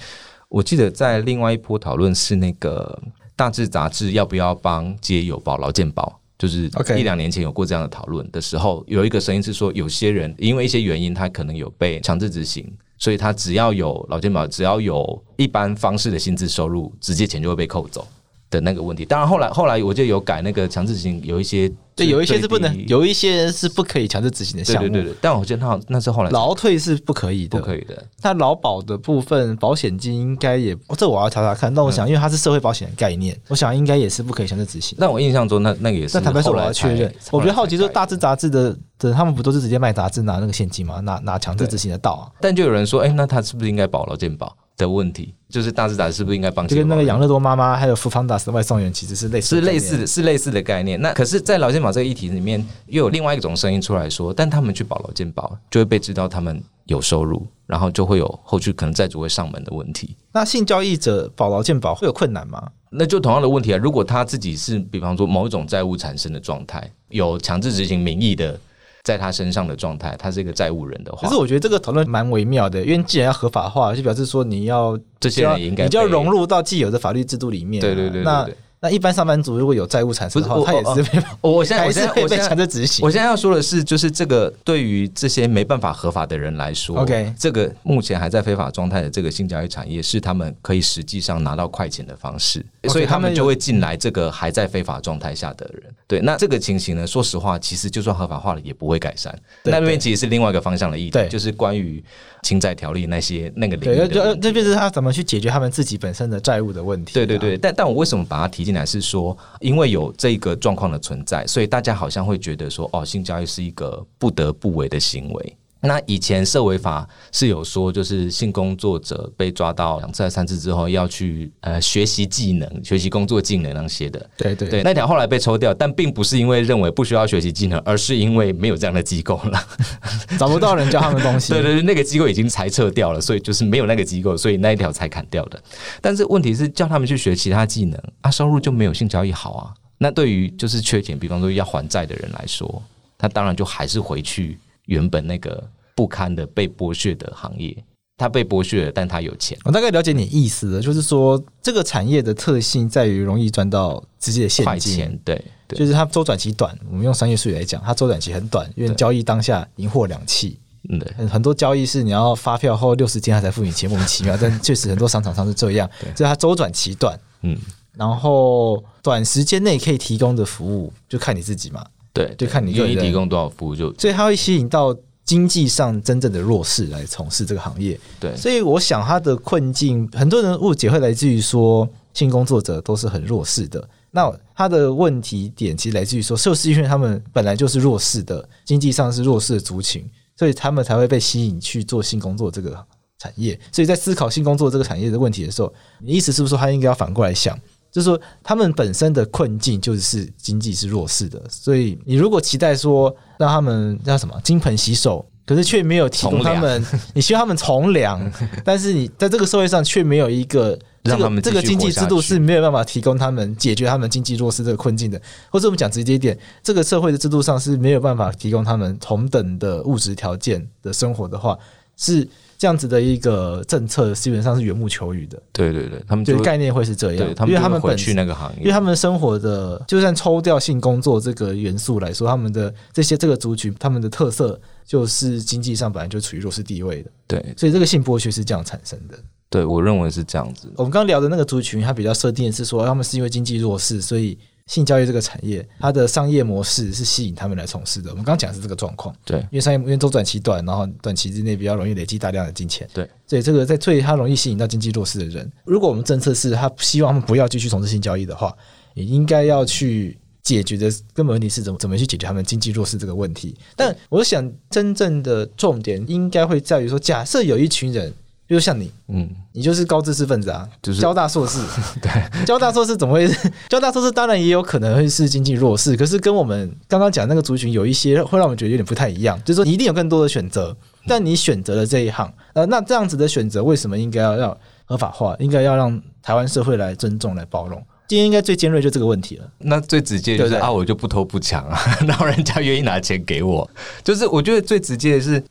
[0.48, 2.98] 我记得在另外一波讨论是那个。
[3.42, 6.16] 大志杂志要不要帮街友保劳健保？
[6.38, 18.08] 就是一两年前有过这样的讨论的时候，有一个声音是说，有些人因为一些原因，他可能有被强制执行，所以他只要有劳健保，只要有一般方式的薪资收入，直接钱就会被扣走
[18.52, 19.06] 的那个问题。
[19.06, 21.68] 当然后来后来我就有改那个强制执行，有一些
[22.06, 24.90] 对，有一些是不能，有一些是不可以强制执行的项目。
[24.90, 28.04] 对对对对，但我觉得他那是后来劳退是不可以的，不可以的。
[28.22, 31.74] 那劳保的部分，保险金应该也，这我要查查看。
[31.74, 34.98] 但我想，因为它是社会保险的概念，我想应该也是不可以强制执行。
[35.00, 36.18] 但我印象中，那那个也是。
[36.18, 37.14] 那坦白说，我要确认。
[37.32, 41.00] 我比较好奇，说大志杂志的的，他们不都是直接卖杂志拿那个现金吗？
[41.02, 42.32] 拿拿强制执行得到啊？
[42.40, 44.56] 但就有人说，哎，那他是不是应该保劳健保？
[44.82, 46.68] 的问题就是大志杂志是不是应该帮？
[46.68, 51.00] 就跟那个养乐多妈妈还有富方达斯的外送员其实是类似，是类似的，是类似的概念。
[51.00, 60.16] 那可是，在劳健保这个议题里面，又有另外一种声音出来说，但他们去保劳健保，就会被知道他们有收入，然后就会有后续可能债主会上门的问题。
[60.32, 62.70] 那性交易者保劳健保会有困难吗？
[62.90, 68.60] 那就同样的问题啊，如果他自己是比方说某一种债务产生的状态，有强制执行名义的。
[69.04, 77.82] 在他身上的状态，他是一个债务人的话，可是我觉得这个讨论蛮微妙的，因为既然要合法化，就表示说你要这些人应该你就要融入到既有的法律制度里面。
[77.82, 78.48] 对对对，对，那
[78.84, 83.06] 那一般上班族如果有债务产生的话，他也是被我我现在我现在会被强制执行。
[83.06, 95.84] 我现在要说的是，就是这个对于这些没办法合法的人来说，OK，这个目前还在非法状态的这个性交易产业，是他们可以实际上拿到快钱的方式，okay, 所以他们就会进来这个还在非法状态下的人。
[96.08, 99.38] 对，那这个情形呢，说实话，其实就算合法化了，也不会改善。
[99.64, 102.04] 那边其实是另外一个方向的议题，就是关于
[102.42, 104.08] 清债条例那些那个领域
[104.42, 107.14] 这边是他怎么去解决他们自己本身的债务的问题啊。
[107.14, 109.38] 对对对，但但我为什么把它提进乃，是说。
[109.60, 115.58] 因为有这个状况的存在，所以大家好像会觉得说，哦，性交易是一个不得不为的行为。
[115.84, 124.30] 那以前社维法是有说，就是性工作者被抓到两次还是三次之后，要去呃学习技能、学习工作技能那些的。
[124.38, 129.60] 对对对，那条后来被抽掉，但并不是因为认为不需要学习技能，而是因为没有这样的机构了，
[130.38, 131.52] 找不到人教他们东西。
[131.54, 135.60] 对对对，那个机构已经裁撤掉了，所以就是没有那个机构，所以那一条才砍掉的。
[136.00, 139.74] 但是问题是，叫他们去学其他技能啊，收入就没有性交易好啊。
[139.98, 142.84] 那对于就是缺钱，比方说要还债的人来说，
[143.18, 144.60] 他当然就还是回去。
[144.92, 145.64] 原本那个
[145.96, 147.76] 不堪的被剥削的行业，
[148.18, 149.58] 他被剥削了，但他有钱。
[149.64, 156.78] 我大概了解你意思了，就是说这个产业的特性在于容易赚到直接的现金，钱对，对，就是它周转期短。
[156.90, 160.54] 我们用商业术语来讲，它周转期很短，因为交易当下银货两讫。
[160.90, 164.36] 嗯，对，很多交易是你要发票后六十天他才付你钱，莫名其妙。
[164.42, 167.18] 但确实很多商场上是这样，所以它周转期短。
[167.44, 167.58] 嗯，
[167.96, 171.86] 然后短时间内可以提供的服务，就看你自己嘛。
[172.14, 177.98] 对，就看你愿意提供多少服务就，所以它会吸引到经济上真正的弱势来从事这个行业。
[178.20, 183.88] 对，所以我想他的困境，很多人误解会来自于说性工作者都是很弱势的。
[184.10, 192.86] 那他的问题点其实来自于说，就是因为他们本来就是弱势的，经济上是弱势的族群，所以他们才会被吸引去做性工作这个
[193.20, 193.58] 产业。
[193.72, 197.58] 所以在思考性工作这个产业的问题的时候，你意思是不是说他应该要反过来想？
[197.92, 208.32] 就是说，他们本身的困境就是经济是弱势的，所以你如果期待说让他们叫什么金盆洗手，可是却没有提供他们， 你希望他们从良，
[208.64, 221.58] 但是你在这个社会上却没有一个这个这个经济制度是没有办法提供他们解决他们经济弱势这个困境的，或者我们讲直接一点，这个社会的制度上是没有办法提供他们同等的物质条件的生活的话，
[221.98, 222.26] 是。
[222.62, 225.42] 这样子的一个政策基本上是缘木求鱼的。
[225.52, 237.10] 对对对，他们就概念会是这样，因为他们本去那个行业，因为他们生活的，就算抽掉性工作这个元素来说，他们的这些这个族群，他们的特色就是经济上本来就处于弱势地位的。
[237.26, 239.18] 对，所以这个性剥削是这样产生的。
[239.50, 240.72] 对，我认为是这样子。
[240.76, 244.38] 我们刚刚聊的那个族群，它比较设定的是说，他们是因为经济弱势，所以。
[244.68, 248.10] 性交易这个产业，它的商业模式是吸引他们来从事的。
[248.10, 255.52] 我们刚刚讲的是这个状况，对，因为商业因为周转期短，然后短期之内比较容易累积大量的金钱，对，所以这个在最它容易吸引到经济弱势的人。
[255.66, 258.56] 如果我们政策是他希望他们不要继续从事性交易的话，
[258.94, 263.58] 也应该要去解决的根本问题是怎么怎么去解决他们经济弱势这个问题。
[263.76, 268.14] 但我想真正的重点应该会在于说，假设有一群人。
[268.56, 271.60] 就像你，嗯，你就是高知识分子啊，就是交大硕士，
[272.02, 273.30] 对，交大硕士怎么会？
[273.70, 280.76] 交大硕士当然也有可能会是经济弱势，可是跟我们刚刚讲那个族群有一些会让我们觉得有点不太一样，就是说你一定有更多的选择，
[281.08, 285.36] 但你选择了这一行，呃，那这样子的选择为什么应该要要合法化？
[285.40, 287.82] 应该要让台湾社会来尊重、来包容？
[288.12, 289.50] 今天应该最尖锐就这个问题了。
[289.60, 293.66] 那最直接就是啊，我就不偷不抢啊， 然后人家愿意拿钱给我，
[294.04, 295.42] 就是我觉得最直接的是，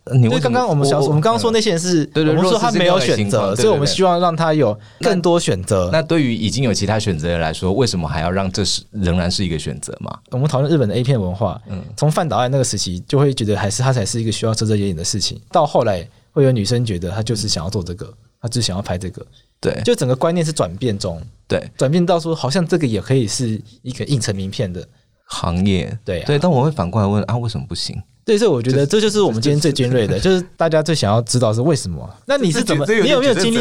[0.42, 5.88] 刚刚我们小我，我们刚刚说那些人是，对对，我们说他没有选择，所以我们希望让他有更多选择。
[5.90, 10.14] 那对于已经有其他选择的人来说，为什么还要让这是仍然是一个选择嘛？
[10.33, 19.27] 我们讨论日本的 A 片文化，嗯，从范岛爱那个时期就会觉得还是他才是一个需要遮遮掩掩的事情，到后来会有女生觉得他就是想要做这个，他只想要拍这个。
[19.61, 24.87] 对，就整个观念是转变中，对，转变到说好像这个也可以是一个印成名片的
[25.27, 27.94] 行业，对、啊、对，但我会反过来问啊，为什么不行？
[28.25, 32.09] 对，所以我觉得这就是我们今天最尖锐的，就是大家最想要知道是为什么。
[32.27, 32.87] 那你是怎么？
[32.87, 33.59] 你有没有经历？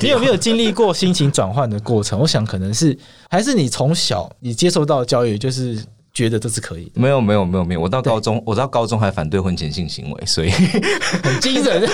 [0.00, 2.18] 你有没有经历过心情转换的过程？
[2.18, 2.96] 我想可能是
[3.28, 5.78] 还是你从小你接受到的教育就是。
[6.14, 6.90] 觉得这是可以？
[6.94, 10.50] 没有没有没有没有，我到高中，我到高中还反对婚前性行为，所以
[11.24, 11.88] 很惊人，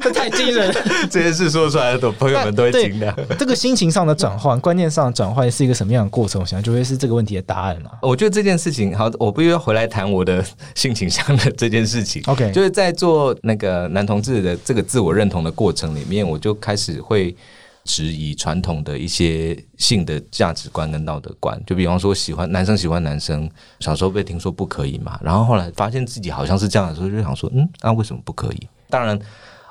[0.00, 0.74] 这 太惊人了。
[1.10, 3.14] 这件事说出来的朋友们都会惊讶。
[3.38, 6.40] 这个心情上的转换，观念上的转换是一个什么样的过程？
[6.40, 7.90] 我想就会是这个问题的答案嘛。
[8.00, 12.22] 我觉得这件事情好，我必须要回来谈我的性倾向的这件事情。
[12.26, 17.36] OK，就是在做那个男同志的这个自我认同的过程里面，我就开始会。
[17.84, 23.48] 质疑传统的一些性的价值观跟道德观，就比方说喜欢男生喜欢男生，
[23.80, 28.68] 小时候被听说不可以嘛，然后后来发现自己好像是这样的时候，就想说，嗯，那、为什么不可以？
[28.88, 29.18] 当然。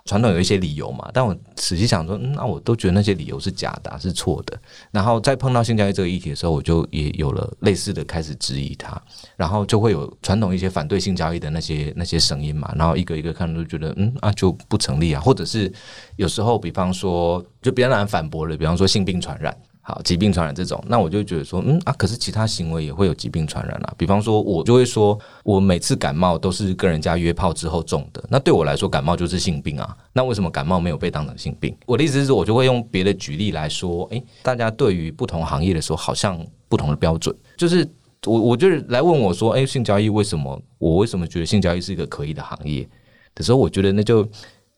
[0.06, 4.60] 传统有一些理由嘛，但我仔细想说，嗯，那我都觉得那些理由是假的，是错的。
[4.92, 9.02] 然后在碰到性交易这个议题的时候，我就也有了类似的开始质疑它，
[9.38, 15.72] 然后就会有传统一些反对性交易的那些那些声音嘛，然后一个一个看都觉得，嗯啊就不成立啊，或者是
[16.18, 19.58] 有时候，比方说就别人来反驳了，比方说性病传染。
[19.86, 23.94] 好，疾病传染这种，那我就觉得说，嗯啊，可是其他行为也会有疾病传染啊。
[23.98, 29.94] 比方说，我就会说，我每次感冒都是跟人家约炮之后中的，那对我来说，感冒就是性病啊。
[30.14, 31.76] 那为什么感冒没有被当成性病？
[31.86, 37.36] 我的意思是，我就会用别的举例来说，诶，大家对于不同行业的时候，好像不同的标准。
[37.58, 37.86] 就是
[38.26, 40.58] 我，我就是来问我说，诶，性交易为什么？
[40.78, 42.88] 我为什么觉得性交易是一个可以的行业
[43.36, 44.20] 的时候，我觉得那就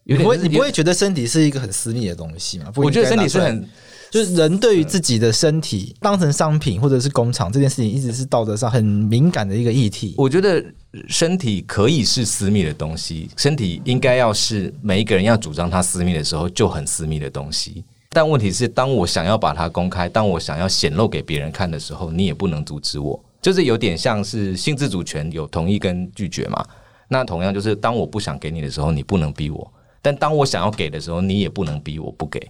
[0.05, 2.71] 有点，你不会，你不会觉得身体是一个很私密的东西吗？
[2.77, 3.69] 我觉得身体是很。
[4.15, 10.15] 就是人对于自己的身体当成商品或者是工厂这件事情，一直是道德上很敏感的一个议题。
[10.17, 10.63] 我觉得
[11.09, 17.83] 身体可以是私密的东西，身体应该要是每一个人要主张它私密的时候就很私密的东西。
[18.11, 23.21] 但问题是，当我想要把它公开，当我想要显露给别人看的时候，你也不能阻止我。
[23.41, 26.65] 就是有点像是性自主权有同意跟拒绝嘛。
[27.09, 29.69] 那同样就是，当我不想给你的时候，你不能逼我；
[30.01, 32.49] 但当我想要给的时候，你也不能逼我不给。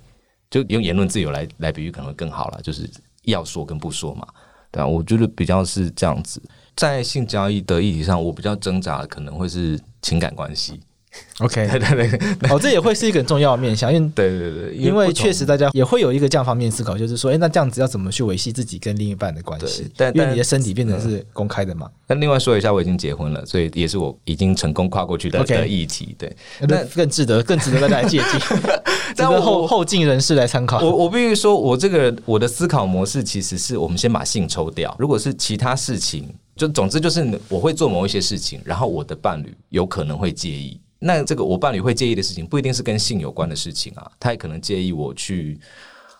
[0.56, 2.60] 就用言论自由来来比喻，可能会更好了。
[2.64, 2.90] 就是
[3.24, 4.26] 要说跟不说嘛，
[4.72, 4.88] 对啊？
[4.88, 6.42] 我觉得比较是这样子，
[6.78, 10.80] 在性交易的议题上，我比较挣扎的可能会是情感关系。
[11.40, 19.90] OK， 对对对，哦，这也会是一个很重要的面向，因为对对对，因为确实大家也会有一个这样方面思考，就是说，哎，那这样子要怎么去维系自己跟另一半的关系？
[19.96, 21.90] 但因为你的身体变成是公开的嘛。
[22.06, 26.14] 那另外说一下，我已经结婚了，所以也是我已经成功跨过去的的议题。
[26.20, 26.36] 对，
[26.68, 28.42] 那更值得更值得大家来借鉴，
[29.16, 30.80] 但后后进人士来参考。
[30.80, 40.80] 我我必须说，我这个我的思考模式其实是我们先把性抽掉，如果是其他事情，就总之就是我会做某一些事情，然后我的伴侣有可能会介意。
[41.00, 45.60] 那这个我伴侣会介意的事情，不一定是跟性有关的事情啊，他也可能介意我去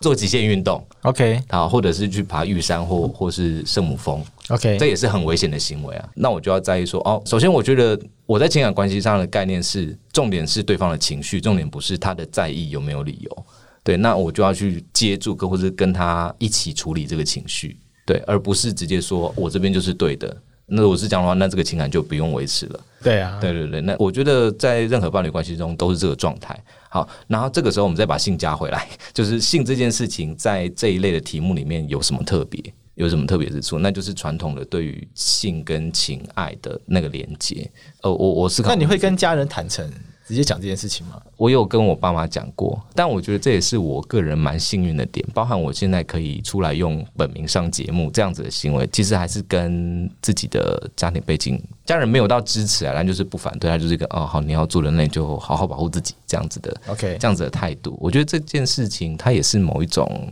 [0.00, 6.08] 做极限运动，OK，好，或者是去爬玉山或或是圣母峰，OK，这也是很危险的行为啊。
[6.14, 13.46] 那我就要在意说，哦，首先我觉得我在情感关系上的概念是，重点是对方的情绪，重点不是他的在意有没有理由。
[13.82, 20.36] 对，那我就要去接住，或者是跟他一起处理这个情绪，对，而不是直接说我这边就是对的。
[20.66, 22.80] 那如果是这样的话，那这个情感就不用维持了。
[23.02, 23.80] 对啊，对对对。
[23.80, 26.58] 那我觉得在任何伴侣关系中都是这个状态。
[26.90, 32.60] 好，然后这个时候我们再把性加回来， 就是性这件事情在这一类的题目里面有什么特别？
[32.94, 33.78] 有什么特别之处？
[33.78, 37.70] 那就是传统的对于性跟情爱的那个连接。
[38.00, 39.86] 呃，我我思考，那你会跟家人坦诚？
[40.26, 41.22] 直接讲这件事情吗？
[41.36, 57.96] 我有跟我爸妈讲过，但我觉得这也是我个人蛮幸运的点，包含我现在可以出来用本名上节目这样子的行为，其实还是跟自己的家庭背景，家人没有到支持啊，但就是不反对，他就是一个哦好，你要做人类就好好保护自己这样子的，OK，这样子的态度。
[58.00, 60.28] 我觉得这件事情它也是某一种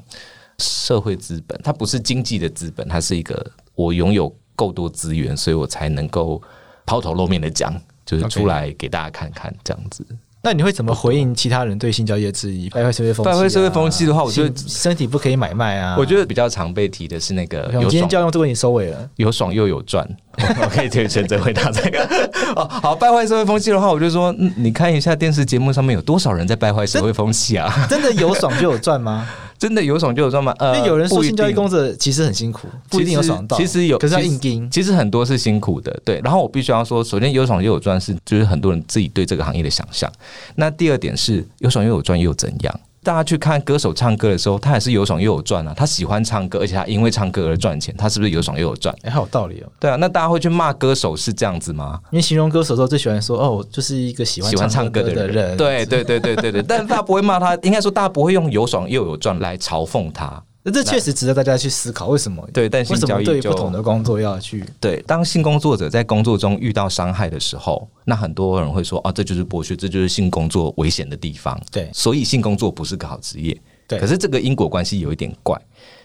[0.59, 6.43] 社会资本，它不是经济的资本，它是一个我拥有够多资源，所以我才能够
[6.85, 7.81] 抛头露面的讲。
[8.05, 10.05] 就是出来给大家看看这样子。
[10.47, 12.69] 那你会怎么回应其他人对性交易的质疑？
[12.75, 15.97] 败坏社会风气、啊，败坏社会风气的话，我觉得身体不可以买卖啊。
[15.99, 19.09] 我觉得比较常被提的是那个今天就要用这个问题收尾了。
[19.17, 22.05] 有爽又有赚， 我可以选择回答这个。
[22.57, 27.87] 哦，好，败坏社会风气的话，我就说，嗯，你看一下电视节目上面有多少人在败坏社会风气啊？
[27.89, 29.27] 真的有爽就有赚吗？
[29.59, 30.55] 真的有爽就有赚吗？
[30.59, 33.57] 呃，因为有人说性交易工作其实很辛苦，不一定有爽到。
[33.57, 34.71] 其实有，可是要硬盯。
[34.71, 36.21] 其实很多是辛苦的，对。
[36.23, 40.11] 然后我必须要说，首先有爽又有赚是就是很多人自己对这个行业的想象。
[40.57, 42.81] 那第二点是有爽又有赚又怎样？
[43.05, 45.75] 大家去看歌手唱歌的时候，他也是有爽又有赚啊。
[45.77, 48.95] 他喜欢唱歌，而且他因为唱歌而赚钱，他是不是有爽又有赚？
[49.03, 49.71] 哎，很有道理哦。
[49.79, 52.01] 对啊，那大家会去骂歌手是这样子吗？
[52.11, 55.57] 因为形容歌手的时候最喜欢说哦，我就是一个喜欢喜欢唱歌的人。
[55.57, 60.43] 对对对对对对，但大家不会骂他，应该说大家不会用有爽又有赚来嘲讽他。
[60.67, 62.43] 那这确实值得大家去思考，为什么？
[62.51, 65.03] 对，但性交易对不同的工作要去对。
[65.07, 73.55] 当性工作者在工作中遇到伤害的时候，那很多人会说：“啊，这就是剥削，这就是性工作危险的地方。”对，所以性工作不是个好职业。
[73.87, 75.55] 对，可是这个因果关系有一点怪，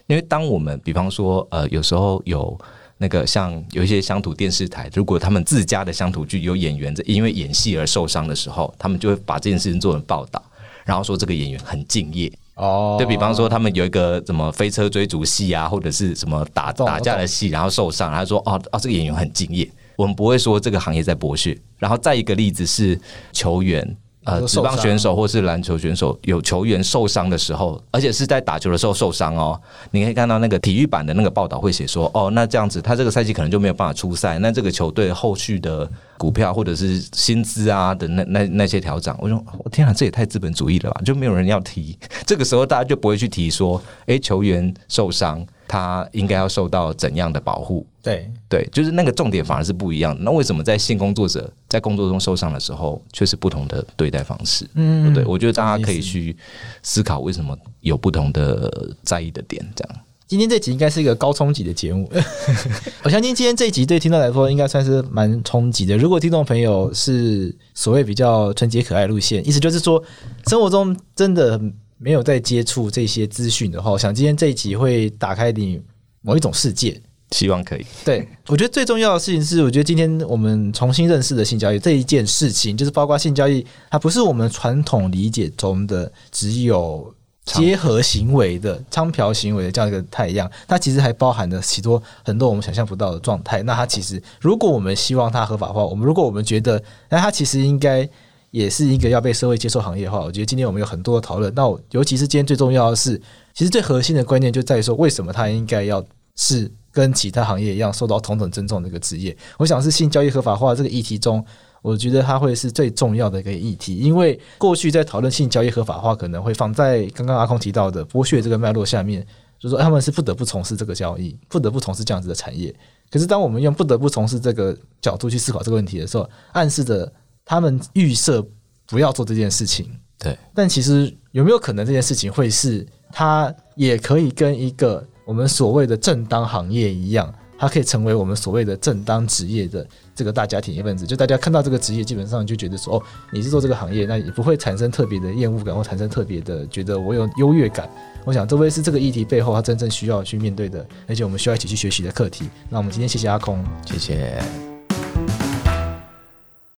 [0.06, 2.54] 因为当我们比方说，呃，有时候有
[2.98, 10.42] 那个像有一些乡土电视台，如果他们自家的乡土剧有演员在因为演戏而受伤的时候，他们就会把这件事情做成报道，
[10.84, 12.30] 然后说这个演员很敬业。
[12.60, 21.58] 哦，就比方说他们有一个什么飞车追逐戏啊，或者是什么打打架的戏，然后受伤，他说哦哦，这个演员很敬业，我们不会说这个行业在剥削。
[21.78, 23.00] 然后再一个例子是
[23.32, 23.96] 球员。
[24.24, 29.58] 呃，职棒选手或是篮球选手有球员受伤的时候，而且是在打球的时候受伤哦。
[29.90, 41.00] 你可以看到那个体育版的那个报道会写说，哦，那这样子他这个赛季可能就没有办法出赛，那这个球队后续的股票或者是薪资啊的那那那些调整，我说我天啊，这也太资本主义了吧？
[41.02, 45.46] 就没有人要提， 这个时候大家就不会去提说，哎，球员受伤。
[45.72, 47.86] 他应该要受到怎样的保护？
[48.02, 50.16] 对对，就是那个重点反而是不一样。
[50.20, 54.68] 那为什么在性工作者在工作中受伤的时候，却是不同的对待方式？
[54.74, 56.36] 嗯，对，我觉得大家可以去
[56.82, 59.64] 思考为什么有不同的在意的点。
[59.74, 62.10] 这样，今天这集应该是一个高冲击的节目。
[63.04, 65.96] 我相信今天这一集对听众来说应该算是蛮冲击的。
[65.96, 70.02] 如果听众朋友是所谓比较纯洁可爱路线，意思就是说
[70.46, 71.60] 生活中真的。
[72.02, 75.78] 没有在接触这些资讯的话，我想今天这一集会打开你
[76.22, 76.98] 某一种世界，
[77.30, 77.86] 希望可以。
[78.04, 87.14] 对，我觉得最重要的事情是，我觉得今天我们重新认识的性交易这一件事情，就是包括性交易，它不是我们传统理解中的只有
[87.44, 93.62] 结合行为的娼嫖行为的这样一个太阳，它其实还包含了许多很多我们想象不到的状态。
[93.62, 98.08] 那它其实，如果我们希望它合法化，我们如果我们觉得，那它其实应该。
[98.52, 101.54] 也是一个要被社会接受行业的话，我觉得今天我们有很多的讨论。
[101.54, 103.16] 那我尤其是今天最重要的是，
[103.54, 106.04] 其实最核心的观念就在于说，为什么它应该要
[106.36, 109.36] 是跟其他行业一样受到同等尊重的一个职业？
[109.58, 111.44] 我想是性交易合法化这个议题中，
[111.82, 113.96] 我觉得它会是最重要的一个议题。
[113.96, 119.26] 因为过去在讨论性交易合法化，可能会放在刚刚阿空提到的剥削这个脉络下面，
[119.58, 122.74] 就是说他们是不得不从事这个交易，不得不从事这样子的产业。
[123.10, 127.12] 可是当我们用不得不从事这个角度去思考这个问题的时候，暗示着。
[127.42, 128.46] 他们预设
[128.86, 130.38] 不要做这件事情，对。
[130.54, 141.06] 但其实有没有可能这件事情会是，他也可以跟一个我们所谓的正当行业一样，它可以成为我们所谓的正当职业的这个大家庭一份子。
[141.06, 143.02] 就大家看到这个职业，基本上就觉得说，哦，
[143.32, 147.88] 你是做这个行业，那也不会产生特别的厌恶感，或产生特别的觉得我有优越感。
[148.24, 152.46] 我想，这会是这个议题背后他真正需要去面对的，而且我们需要一起去学习的课题。
[152.68, 154.69] 那我们今天谢谢阿空，谢谢。